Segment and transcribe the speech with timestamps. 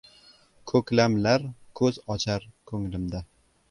[0.71, 1.47] Ko‘klamlar
[1.83, 3.27] ko‘z ochar ko‘nglimda